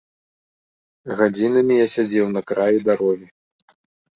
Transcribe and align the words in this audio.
Гадзінамі 1.19 1.75
я 1.81 1.85
сядзеў 1.97 2.27
на 2.35 2.41
краі 2.53 2.79
дарогі. 2.89 3.25